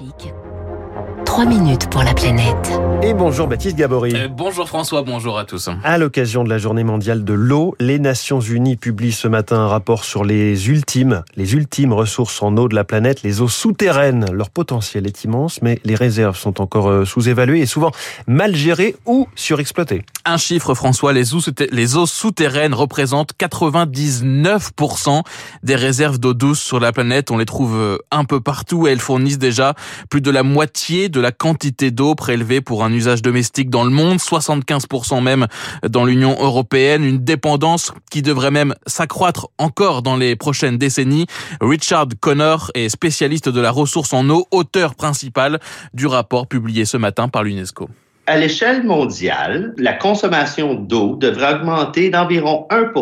Musik. 0.00 0.77
3 1.24 1.44
minutes 1.44 1.88
pour 1.90 2.02
la 2.02 2.14
planète. 2.14 2.72
Et 3.02 3.14
bonjour 3.14 3.46
Baptiste 3.46 3.76
Gabory. 3.76 4.12
Euh, 4.16 4.26
bonjour 4.28 4.66
François, 4.66 5.02
bonjour 5.02 5.38
à 5.38 5.44
tous. 5.44 5.68
À 5.84 5.98
l'occasion 5.98 6.42
de 6.42 6.48
la 6.48 6.58
journée 6.58 6.82
mondiale 6.82 7.22
de 7.22 7.32
l'eau, 7.32 7.76
les 7.78 8.00
Nations 8.00 8.40
Unies 8.40 8.76
publient 8.76 9.12
ce 9.12 9.28
matin 9.28 9.60
un 9.60 9.68
rapport 9.68 10.04
sur 10.04 10.24
les 10.24 10.68
ultimes, 10.68 11.22
les 11.36 11.54
ultimes 11.54 11.92
ressources 11.92 12.42
en 12.42 12.56
eau 12.56 12.66
de 12.66 12.74
la 12.74 12.82
planète, 12.82 13.22
les 13.22 13.40
eaux 13.40 13.48
souterraines. 13.48 14.26
Leur 14.32 14.50
potentiel 14.50 15.06
est 15.06 15.22
immense, 15.22 15.62
mais 15.62 15.78
les 15.84 15.94
réserves 15.94 16.36
sont 16.36 16.60
encore 16.60 16.88
euh, 16.88 17.04
sous-évaluées 17.04 17.60
et 17.60 17.66
souvent 17.66 17.92
mal 18.26 18.56
gérées 18.56 18.96
ou 19.06 19.28
surexploitées. 19.36 20.04
Un 20.24 20.38
chiffre 20.38 20.74
François, 20.74 21.12
les 21.12 21.34
eaux, 21.34 21.40
les 21.70 21.96
eaux 21.96 22.06
souterraines 22.06 22.74
représentent 22.74 23.32
99% 23.38 25.22
des 25.62 25.76
réserves 25.76 26.18
d'eau 26.18 26.34
douce 26.34 26.60
sur 26.60 26.80
la 26.80 26.90
planète. 26.92 27.30
On 27.30 27.38
les 27.38 27.46
trouve 27.46 27.76
euh, 27.76 27.98
un 28.10 28.24
peu 28.24 28.40
partout 28.40 28.88
et 28.88 28.90
elles 28.90 28.98
fournissent 28.98 29.38
déjà 29.38 29.74
plus 30.10 30.20
de 30.20 30.30
la 30.30 30.42
moitié 30.42 30.87
de 30.88 31.20
la 31.20 31.32
quantité 31.32 31.90
d'eau 31.90 32.14
prélevée 32.14 32.62
pour 32.62 32.82
un 32.82 32.90
usage 32.90 33.20
domestique 33.20 33.68
dans 33.68 33.84
le 33.84 33.90
monde, 33.90 34.16
75% 34.18 35.22
même 35.22 35.46
dans 35.86 36.06
l'Union 36.06 36.34
européenne, 36.40 37.04
une 37.04 37.18
dépendance 37.18 37.92
qui 38.10 38.22
devrait 38.22 38.50
même 38.50 38.74
s'accroître 38.86 39.48
encore 39.58 40.00
dans 40.00 40.16
les 40.16 40.34
prochaines 40.34 40.78
décennies. 40.78 41.26
Richard 41.60 42.08
Connor 42.20 42.70
est 42.72 42.88
spécialiste 42.88 43.50
de 43.50 43.60
la 43.60 43.70
ressource 43.70 44.14
en 44.14 44.30
eau, 44.30 44.46
auteur 44.50 44.94
principal 44.94 45.60
du 45.92 46.06
rapport 46.06 46.46
publié 46.46 46.86
ce 46.86 46.96
matin 46.96 47.28
par 47.28 47.42
l'UNESCO. 47.42 47.90
À 48.30 48.36
l'échelle 48.36 48.84
mondiale, 48.84 49.72
la 49.78 49.94
consommation 49.94 50.74
d'eau 50.74 51.16
devrait 51.16 51.54
augmenter 51.54 52.10
d'environ 52.10 52.66
1 52.68 52.92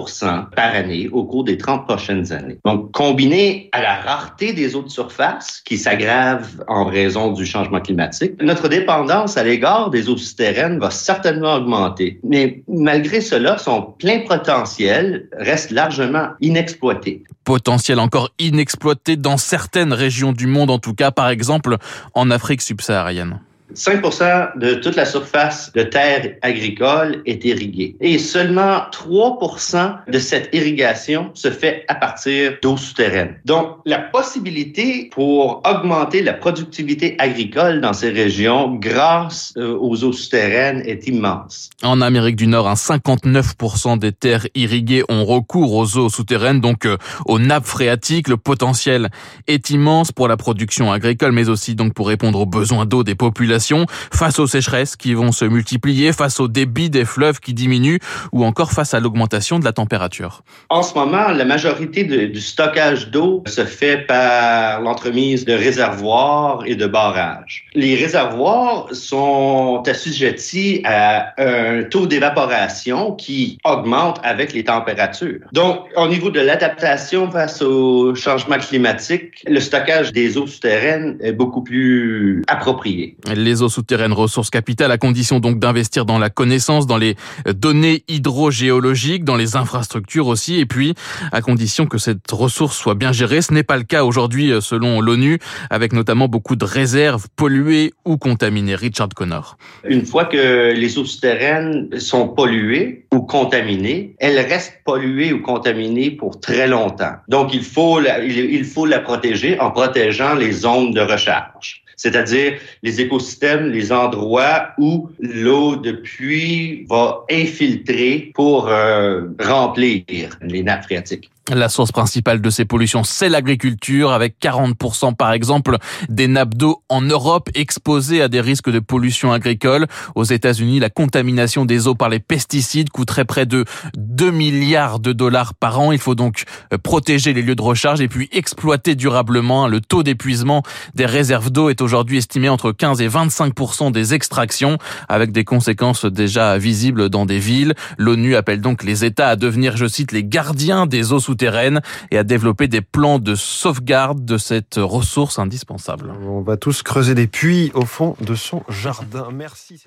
par 0.54 0.72
année 0.72 1.08
au 1.10 1.24
cours 1.24 1.42
des 1.42 1.58
30 1.58 1.84
prochaines 1.84 2.32
années. 2.32 2.58
Donc, 2.64 2.92
combiné 2.92 3.68
à 3.72 3.82
la 3.82 3.96
rareté 3.96 4.52
des 4.52 4.76
eaux 4.76 4.84
de 4.84 4.88
surface 4.88 5.62
qui 5.64 5.78
s'aggrave 5.78 6.62
en 6.68 6.84
raison 6.84 7.32
du 7.32 7.44
changement 7.44 7.80
climatique, 7.80 8.40
notre 8.40 8.68
dépendance 8.68 9.36
à 9.36 9.42
l'égard 9.42 9.90
des 9.90 10.08
eaux 10.08 10.16
souterraines 10.16 10.78
va 10.78 10.90
certainement 10.90 11.54
augmenter. 11.54 12.20
Mais 12.22 12.62
malgré 12.68 13.20
cela, 13.20 13.58
son 13.58 13.82
plein 13.82 14.20
potentiel 14.20 15.28
reste 15.36 15.72
largement 15.72 16.28
inexploité. 16.40 17.24
Potentiel 17.42 17.98
encore 17.98 18.30
inexploité 18.38 19.16
dans 19.16 19.38
certaines 19.38 19.92
régions 19.92 20.30
du 20.30 20.46
monde, 20.46 20.70
en 20.70 20.78
tout 20.78 20.94
cas, 20.94 21.10
par 21.10 21.30
exemple 21.30 21.78
en 22.14 22.30
Afrique 22.30 22.62
subsaharienne. 22.62 23.40
5% 23.74 24.58
de 24.58 24.74
toute 24.74 24.96
la 24.96 25.04
surface 25.04 25.72
de 25.74 25.82
terre 25.82 26.34
agricole 26.42 27.22
est 27.26 27.44
irriguée. 27.44 27.96
Et 28.00 28.18
seulement 28.18 28.82
3% 28.92 30.10
de 30.10 30.18
cette 30.18 30.48
irrigation 30.52 31.30
se 31.34 31.50
fait 31.50 31.84
à 31.88 31.94
partir 31.94 32.54
d'eau 32.62 32.76
souterraine. 32.76 33.36
Donc, 33.44 33.78
la 33.84 33.98
possibilité 33.98 35.10
pour 35.12 35.62
augmenter 35.66 36.22
la 36.22 36.32
productivité 36.32 37.16
agricole 37.18 37.80
dans 37.80 37.92
ces 37.92 38.10
régions 38.10 38.74
grâce 38.74 39.52
euh, 39.56 39.76
aux 39.78 40.04
eaux 40.04 40.12
souterraines 40.12 40.82
est 40.86 41.06
immense. 41.08 41.70
En 41.82 42.00
Amérique 42.00 42.36
du 42.36 42.46
Nord, 42.46 42.68
un 42.68 42.74
59% 42.74 43.98
des 43.98 44.12
terres 44.12 44.46
irriguées 44.54 45.02
ont 45.08 45.24
recours 45.24 45.74
aux 45.74 45.96
eaux 45.96 46.08
souterraines, 46.08 46.60
donc 46.60 46.86
euh, 46.86 46.96
aux 47.26 47.38
nappes 47.38 47.66
phréatiques. 47.66 48.28
Le 48.28 48.36
potentiel 48.36 49.08
est 49.46 49.70
immense 49.70 50.12
pour 50.12 50.28
la 50.28 50.36
production 50.36 50.92
agricole, 50.92 51.32
mais 51.32 51.48
aussi 51.48 51.74
donc 51.74 51.94
pour 51.94 52.08
répondre 52.08 52.40
aux 52.40 52.46
besoins 52.46 52.86
d'eau 52.86 53.02
des 53.02 53.14
populations 53.14 53.55
face 53.58 54.38
aux 54.38 54.46
sécheresses 54.46 54.96
qui 54.96 55.14
vont 55.14 55.32
se 55.32 55.44
multiplier, 55.44 56.12
face 56.12 56.40
au 56.40 56.48
débit 56.48 56.90
des 56.90 57.04
fleuves 57.04 57.40
qui 57.40 57.54
diminuent 57.54 57.98
ou 58.32 58.44
encore 58.44 58.72
face 58.72 58.94
à 58.94 59.00
l'augmentation 59.00 59.58
de 59.58 59.64
la 59.64 59.72
température. 59.72 60.42
En 60.68 60.82
ce 60.82 60.94
moment, 60.94 61.28
la 61.28 61.44
majorité 61.44 62.04
du 62.04 62.40
stockage 62.40 63.10
d'eau 63.10 63.42
se 63.46 63.64
fait 63.64 64.06
par 64.06 64.80
l'entremise 64.80 65.44
de 65.44 65.52
réservoirs 65.52 66.62
et 66.66 66.74
de 66.74 66.86
barrages. 66.86 67.66
Les 67.74 67.94
réservoirs 67.96 68.88
sont 68.92 69.82
assujettis 69.86 70.82
à 70.84 71.34
un 71.38 71.84
taux 71.84 72.06
d'évaporation 72.06 73.12
qui 73.12 73.58
augmente 73.64 74.20
avec 74.22 74.52
les 74.52 74.64
températures. 74.64 75.40
Donc, 75.52 75.86
au 75.96 76.08
niveau 76.08 76.30
de 76.30 76.40
l'adaptation 76.40 77.30
face 77.30 77.62
au 77.62 78.14
changement 78.14 78.58
climatique, 78.58 79.44
le 79.46 79.60
stockage 79.60 80.12
des 80.12 80.38
eaux 80.38 80.46
souterraines 80.46 81.16
est 81.20 81.32
beaucoup 81.32 81.62
plus 81.62 82.42
approprié 82.48 83.16
les 83.46 83.62
eaux 83.62 83.68
souterraines, 83.68 84.12
ressources 84.12 84.50
capitales, 84.50 84.90
à 84.90 84.98
condition 84.98 85.40
donc 85.40 85.58
d'investir 85.58 86.04
dans 86.04 86.18
la 86.18 86.28
connaissance, 86.28 86.86
dans 86.86 86.98
les 86.98 87.16
données 87.46 88.02
hydrogéologiques, 88.08 89.24
dans 89.24 89.36
les 89.36 89.56
infrastructures 89.56 90.26
aussi, 90.26 90.58
et 90.58 90.66
puis 90.66 90.94
à 91.32 91.40
condition 91.40 91.86
que 91.86 91.98
cette 91.98 92.30
ressource 92.32 92.76
soit 92.76 92.94
bien 92.94 93.12
gérée. 93.12 93.40
Ce 93.40 93.54
n'est 93.54 93.62
pas 93.62 93.76
le 93.76 93.84
cas 93.84 94.04
aujourd'hui 94.04 94.50
euh, 94.50 94.60
selon 94.60 95.00
l'ONU, 95.00 95.38
avec 95.70 95.92
notamment 95.92 96.28
beaucoup 96.28 96.56
de 96.56 96.64
réserves 96.64 97.26
polluées 97.36 97.92
ou 98.04 98.16
contaminées. 98.16 98.74
Richard 98.74 99.10
Connor. 99.14 99.56
Une 99.84 100.04
fois 100.04 100.24
que 100.24 100.72
les 100.72 100.98
eaux 100.98 101.04
souterraines 101.04 101.88
sont 101.98 102.28
polluées 102.28 103.06
ou 103.12 103.20
contaminées, 103.20 104.16
elles 104.18 104.38
restent 104.38 104.80
polluées 104.84 105.32
ou 105.32 105.40
contaminées 105.40 106.10
pour 106.10 106.40
très 106.40 106.66
longtemps. 106.66 107.14
Donc 107.28 107.54
il 107.54 107.62
faut 107.62 108.00
il 108.00 108.64
faut 108.64 108.86
la 108.86 108.98
protéger 108.98 109.58
en 109.60 109.70
protégeant 109.70 110.34
les 110.34 110.52
zones 110.52 110.92
de 110.92 111.00
recharge 111.00 111.85
c'est-à-dire 111.96 112.58
les 112.82 113.00
écosystèmes, 113.00 113.70
les 113.70 113.90
endroits 113.92 114.68
où 114.78 115.08
l'eau 115.18 115.76
de 115.76 115.92
pluie 115.92 116.84
va 116.88 117.24
infiltrer 117.30 118.30
pour 118.34 118.68
euh, 118.68 119.22
remplir 119.40 120.38
les 120.42 120.62
nappes 120.62 120.84
phréatiques. 120.84 121.30
La 121.54 121.68
source 121.68 121.92
principale 121.92 122.40
de 122.40 122.50
ces 122.50 122.64
pollutions, 122.64 123.04
c'est 123.04 123.28
l'agriculture, 123.28 124.10
avec 124.10 124.34
40% 124.42 125.14
par 125.14 125.30
exemple 125.30 125.76
des 126.08 126.26
nappes 126.26 126.54
d'eau 126.54 126.82
en 126.88 127.02
Europe 127.02 127.50
exposées 127.54 128.20
à 128.20 128.26
des 128.26 128.40
risques 128.40 128.68
de 128.68 128.80
pollution 128.80 129.30
agricole. 129.30 129.86
Aux 130.16 130.24
États-Unis, 130.24 130.80
la 130.80 130.90
contamination 130.90 131.64
des 131.64 131.86
eaux 131.86 131.94
par 131.94 132.08
les 132.08 132.18
pesticides 132.18 132.90
coûterait 132.90 133.24
près 133.24 133.46
de 133.46 133.64
2 133.96 134.32
milliards 134.32 134.98
de 134.98 135.12
dollars 135.12 135.54
par 135.54 135.78
an. 135.78 135.92
Il 135.92 136.00
faut 136.00 136.16
donc 136.16 136.42
euh, 136.72 136.78
protéger 136.78 137.32
les 137.32 137.42
lieux 137.42 137.54
de 137.54 137.62
recharge 137.62 138.00
et 138.00 138.08
puis 138.08 138.28
exploiter 138.32 138.96
durablement. 138.96 139.68
Le 139.68 139.80
taux 139.80 140.02
d'épuisement 140.02 140.64
des 140.96 141.06
réserves 141.06 141.50
d'eau 141.50 141.68
est 141.68 141.80
aujourd'hui 141.80 142.18
estimé 142.18 142.48
entre 142.48 142.72
15 142.72 143.00
et 143.00 143.08
25% 143.08 143.92
des 143.92 144.14
extractions, 144.14 144.78
avec 145.08 145.30
des 145.30 145.44
conséquences 145.44 146.06
déjà 146.06 146.58
visibles 146.58 147.08
dans 147.08 147.24
des 147.24 147.38
villes. 147.38 147.74
L'ONU 147.98 148.34
appelle 148.34 148.60
donc 148.60 148.82
les 148.82 149.04
États 149.04 149.28
à 149.28 149.36
devenir, 149.36 149.76
je 149.76 149.86
cite, 149.86 150.10
les 150.10 150.24
gardiens 150.24 150.86
des 150.86 151.12
eaux 151.12 151.20
sous 151.40 151.80
et 152.10 152.18
à 152.18 152.24
développer 152.24 152.68
des 152.68 152.80
plans 152.80 153.18
de 153.18 153.34
sauvegarde 153.34 154.24
de 154.24 154.38
cette 154.38 154.76
ressource 154.76 155.38
indispensable. 155.38 156.12
On 156.22 156.40
va 156.40 156.56
tous 156.56 156.82
creuser 156.82 157.14
des 157.14 157.26
puits 157.26 157.70
au 157.74 157.84
fond 157.84 158.16
de 158.20 158.34
son 158.34 158.62
jardin. 158.68 159.28
Merci. 159.32 159.82